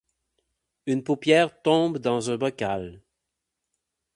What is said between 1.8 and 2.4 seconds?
dans un